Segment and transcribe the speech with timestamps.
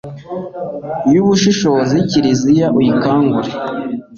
[1.13, 3.51] y'ubushishozi, kiliziya uyikangure